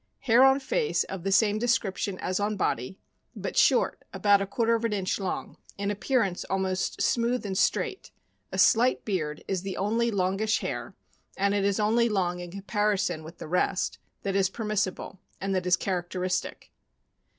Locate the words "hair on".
0.21-0.59